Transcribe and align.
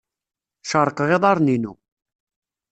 Cerrqeɣ 0.69 1.09
iḍarren-inu. 1.15 1.73